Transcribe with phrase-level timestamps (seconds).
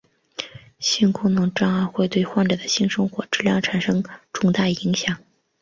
[0.79, 5.19] 性功能障碍会对患者的性生活质量产生重大影响。